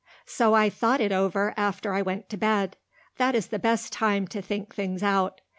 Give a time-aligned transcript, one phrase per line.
[0.25, 2.75] So I thought it over after I went to bed.
[3.17, 5.41] That is the best time to think things out.